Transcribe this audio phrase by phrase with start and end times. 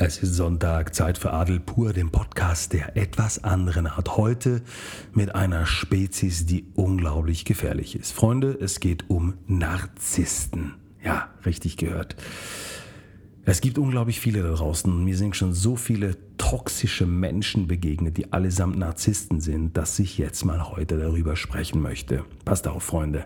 [0.00, 4.16] Es ist Sonntag, Zeit für Adel pur, dem Podcast der etwas anderen Art.
[4.16, 4.62] Heute
[5.12, 8.12] mit einer Spezies, die unglaublich gefährlich ist.
[8.12, 10.74] Freunde, es geht um Narzissten.
[11.04, 12.14] Ja, richtig gehört.
[13.44, 18.18] Es gibt unglaublich viele da draußen und mir sind schon so viele toxische Menschen begegnet,
[18.18, 22.24] die allesamt Narzissten sind, dass ich jetzt mal heute darüber sprechen möchte.
[22.44, 23.24] Passt auf, Freunde.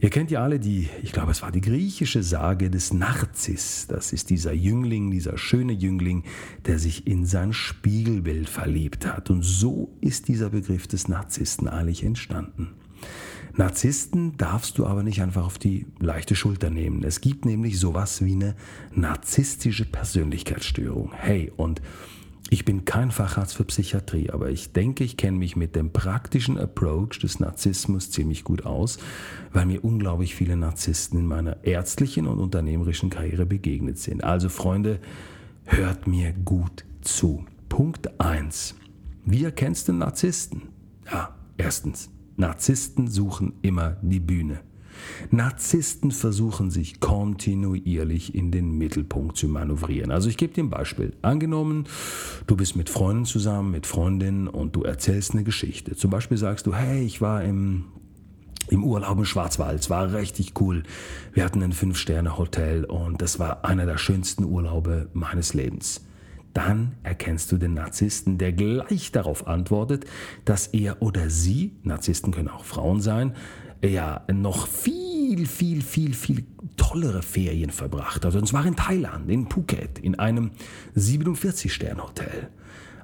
[0.00, 3.86] Ihr kennt ja alle die, ich glaube, es war die griechische Sage des Narzis.
[3.88, 6.24] Das ist dieser Jüngling, dieser schöne Jüngling,
[6.66, 9.30] der sich in sein Spiegelbild verliebt hat.
[9.30, 12.74] Und so ist dieser Begriff des Narzissten eigentlich entstanden.
[13.56, 17.04] Narzissten darfst du aber nicht einfach auf die leichte Schulter nehmen.
[17.04, 18.56] Es gibt nämlich sowas wie eine
[18.92, 21.12] narzisstische Persönlichkeitsstörung.
[21.14, 21.80] Hey, und
[22.50, 26.58] ich bin kein Facharzt für Psychiatrie, aber ich denke, ich kenne mich mit dem praktischen
[26.58, 28.98] Approach des Narzissmus ziemlich gut aus,
[29.52, 34.22] weil mir unglaublich viele Narzissten in meiner ärztlichen und unternehmerischen Karriere begegnet sind.
[34.22, 35.00] Also Freunde,
[35.64, 37.44] hört mir gut zu.
[37.68, 38.74] Punkt 1.
[39.24, 40.62] Wie erkennst du Narzissten?
[41.10, 44.60] Ja, erstens, Narzissten suchen immer die Bühne.
[45.30, 50.10] Narzissten versuchen sich kontinuierlich in den Mittelpunkt zu manövrieren.
[50.10, 51.14] Also ich gebe dir ein Beispiel.
[51.22, 51.84] Angenommen,
[52.46, 55.96] du bist mit Freunden zusammen, mit Freundinnen und du erzählst eine Geschichte.
[55.96, 57.84] Zum Beispiel sagst du, hey, ich war im
[58.70, 59.80] im Urlaub im Schwarzwald.
[59.80, 60.84] Es war richtig cool.
[61.32, 66.00] Wir hatten ein Fünf-Sterne-Hotel und das war einer der schönsten Urlaube meines Lebens.
[66.54, 70.06] Dann erkennst du den Narzissten, der gleich darauf antwortet,
[70.44, 73.34] dass er oder sie, Narzissten können auch Frauen sein,
[73.88, 76.44] ja noch viel, viel, viel, viel
[76.76, 78.34] tollere Ferien verbracht hat.
[78.34, 80.50] Und zwar in Thailand, in Phuket, in einem
[80.96, 82.48] 47-Stern-Hotel.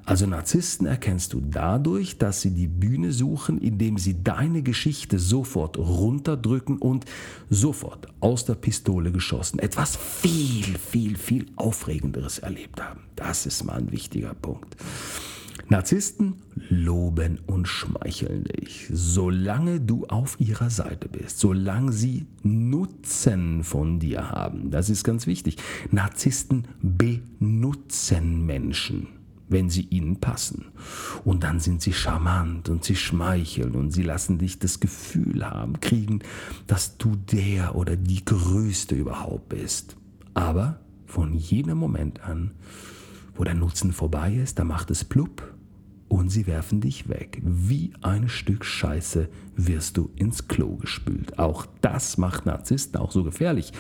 [0.05, 5.79] Also Narzissten erkennst du dadurch, dass sie die Bühne suchen, indem sie deine Geschichte sofort
[5.79, 7.05] runterdrücken und
[7.49, 13.03] sofort aus der Pistole geschossen etwas viel, viel, viel Aufregenderes erlebt haben.
[13.15, 14.77] Das ist mal ein wichtiger Punkt.
[15.71, 16.35] Narzissten
[16.69, 24.31] loben und schmeicheln dich, solange du auf ihrer Seite bist, solange sie Nutzen von dir
[24.31, 24.73] haben.
[24.73, 25.59] Das ist ganz wichtig.
[25.93, 29.07] Narzissten benutzen Menschen
[29.53, 30.67] wenn sie ihnen passen.
[31.25, 35.81] Und dann sind sie charmant und sie schmeicheln und sie lassen dich das Gefühl haben,
[35.81, 36.21] kriegen,
[36.69, 39.97] dass du der oder die Größte überhaupt bist.
[40.35, 42.53] Aber von jenem Moment an,
[43.35, 45.53] wo der Nutzen vorbei ist, da macht es plupp
[46.11, 47.41] und sie werfen dich weg.
[47.41, 51.39] Wie ein Stück Scheiße wirst du ins Klo gespült.
[51.39, 53.73] Auch das macht Narzissten auch so gefährlich,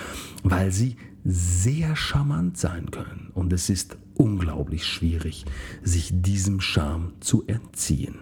[0.45, 3.31] weil sie sehr charmant sein können.
[3.35, 5.45] Und es ist unglaublich schwierig,
[5.83, 8.15] sich diesem Charme zu entziehen.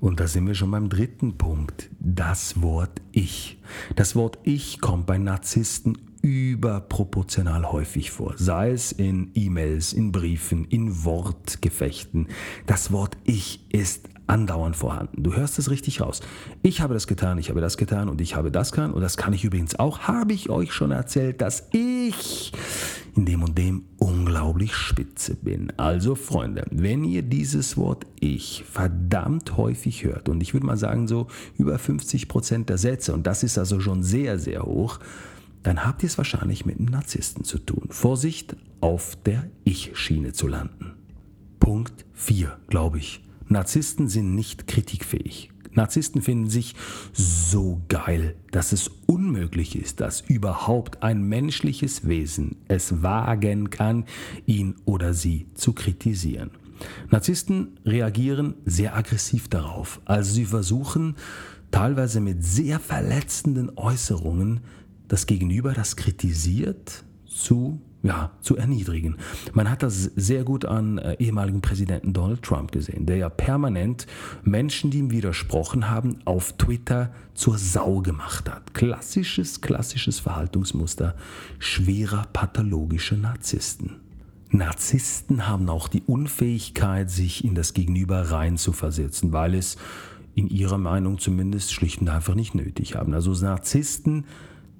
[0.00, 3.60] Und da sind wir schon beim dritten Punkt, das Wort Ich.
[3.94, 10.64] Das Wort Ich kommt bei Narzissten überproportional häufig vor, sei es in E-Mails, in Briefen,
[10.66, 12.28] in Wortgefechten.
[12.66, 15.22] Das Wort Ich ist andauernd vorhanden.
[15.22, 16.20] Du hörst es richtig raus.
[16.62, 19.16] Ich habe das getan, ich habe das getan und ich habe das getan und das
[19.16, 20.00] kann ich übrigens auch.
[20.00, 22.52] Habe ich euch schon erzählt, dass ich
[23.16, 25.72] in dem und dem unglaublich spitze bin.
[25.76, 31.08] Also Freunde, wenn ihr dieses Wort Ich verdammt häufig hört und ich würde mal sagen
[31.08, 31.26] so
[31.56, 35.00] über 50 Prozent der Sätze und das ist also schon sehr, sehr hoch,
[35.68, 37.88] dann habt ihr es wahrscheinlich mit einem Narzissten zu tun.
[37.90, 40.94] Vorsicht, auf der Ich-Schiene zu landen.
[41.60, 43.22] Punkt 4, glaube ich.
[43.48, 45.50] Narzissten sind nicht kritikfähig.
[45.72, 46.74] Narzissten finden sich
[47.12, 54.06] so geil, dass es unmöglich ist, dass überhaupt ein menschliches Wesen es wagen kann,
[54.46, 56.50] ihn oder sie zu kritisieren.
[57.10, 60.00] Narzissten reagieren sehr aggressiv darauf.
[60.06, 61.16] Also sie versuchen
[61.70, 64.60] teilweise mit sehr verletzenden Äußerungen
[65.08, 69.16] das Gegenüber, das kritisiert, zu, ja, zu erniedrigen.
[69.52, 74.06] Man hat das sehr gut an äh, ehemaligen Präsidenten Donald Trump gesehen, der ja permanent
[74.42, 78.74] Menschen, die ihm widersprochen haben, auf Twitter zur Sau gemacht hat.
[78.74, 81.14] Klassisches, klassisches Verhaltensmuster
[81.58, 83.96] schwerer pathologischer Narzissten.
[84.50, 89.76] Narzissten haben auch die Unfähigkeit, sich in das Gegenüber reinzuversetzen, weil es
[90.34, 93.12] in ihrer Meinung zumindest schlicht und einfach nicht nötig haben.
[93.12, 94.24] Also Narzissten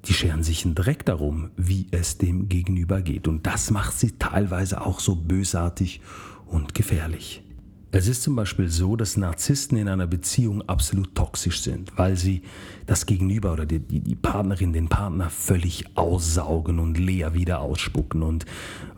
[0.05, 3.29] die scheren sich einen Dreck darum, wie es dem Gegenüber geht.
[3.29, 6.01] Und das macht sie teilweise auch so bösartig
[6.47, 7.43] und gefährlich.
[7.91, 12.43] Es ist zum Beispiel so, dass Narzissten in einer Beziehung absolut toxisch sind, weil sie
[12.85, 18.23] das Gegenüber oder die, die, Partnerin, den Partner völlig aussaugen und leer wieder ausspucken.
[18.23, 18.45] Und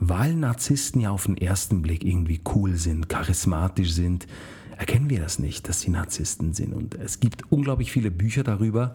[0.01, 4.27] weil Narzissten ja auf den ersten Blick irgendwie cool sind, charismatisch sind,
[4.81, 6.73] erkennen wir das nicht, dass sie Narzissten sind.
[6.73, 8.95] Und es gibt unglaublich viele Bücher darüber,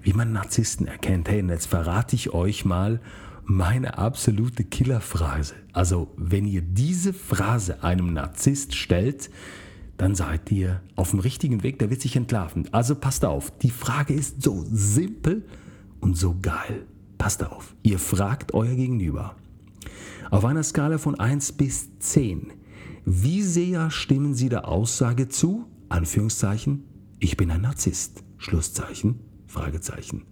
[0.00, 1.28] wie man Narzissten erkennt.
[1.28, 3.00] Hey, und jetzt verrate ich euch mal,
[3.44, 5.54] meine absolute Killerphrase.
[5.72, 9.28] Also, wenn ihr diese Phrase einem Narzisst stellt,
[9.96, 12.68] dann seid ihr auf dem richtigen Weg, der wird sich entlarven.
[12.72, 15.44] Also passt auf, die Frage ist so simpel
[16.00, 16.86] und so geil.
[17.18, 19.34] Passt auf, ihr fragt euer Gegenüber.
[20.30, 22.52] Auf einer Skala von 1 bis 10,
[23.04, 25.66] wie sehr stimmen Sie der Aussage zu?
[25.88, 26.84] Anführungszeichen,
[27.18, 28.22] ich bin ein Narzisst.
[28.38, 30.22] Schlusszeichen, Fragezeichen.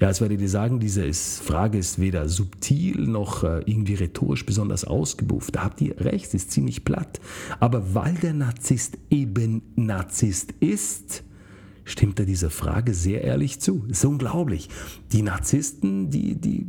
[0.00, 4.84] Ja, als werdet ihr sagen, diese Frage ist weder subtil noch äh, irgendwie rhetorisch besonders
[4.84, 5.56] ausgebufft.
[5.56, 7.20] Da habt ihr recht, ist ziemlich platt.
[7.60, 11.24] Aber weil der Narzisst eben Narzisst ist,
[11.84, 13.86] stimmt er dieser Frage sehr ehrlich zu.
[13.88, 14.68] ist unglaublich.
[15.12, 16.66] Die Narzissten, die, die,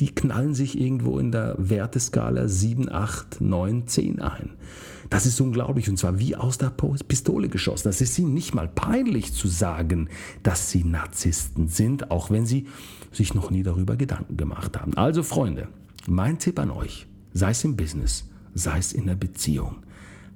[0.00, 4.50] die knallen sich irgendwo in der Werteskala 7, 8, 9, 10 ein.
[5.10, 7.88] Das ist unglaublich und zwar wie aus der Pistole geschossen.
[7.88, 10.08] Das ist ihnen nicht mal peinlich zu sagen,
[10.42, 12.66] dass sie Narzissten sind, auch wenn sie
[13.12, 14.94] sich noch nie darüber Gedanken gemacht haben.
[14.94, 15.68] Also Freunde,
[16.06, 19.76] mein Tipp an euch, sei es im Business, sei es in der Beziehung,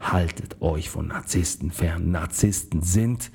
[0.01, 2.11] haltet euch von Narzissten fern.
[2.11, 3.31] Narzissten sind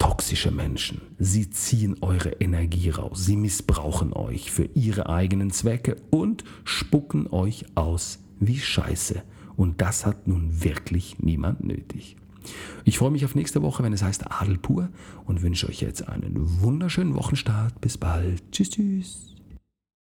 [0.00, 1.02] toxische Menschen.
[1.18, 7.66] Sie ziehen eure Energie raus, sie missbrauchen euch für ihre eigenen Zwecke und spucken euch
[7.76, 9.22] aus wie Scheiße.
[9.56, 12.16] Und das hat nun wirklich niemand nötig.
[12.84, 14.88] Ich freue mich auf nächste Woche, wenn es heißt Adel pur
[15.26, 17.78] und wünsche euch jetzt einen wunderschönen Wochenstart.
[17.82, 18.42] Bis bald.
[18.50, 19.36] Tschüss, tschüss.